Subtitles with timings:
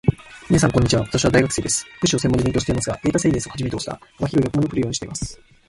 [0.49, 1.03] みなさん、こんにちは。
[1.03, 1.85] 私は大学生です。
[1.97, 5.39] 福祉を専門に勉強していますが、データサイエンスをはじめとした幅広い学問にも触れるようにしています。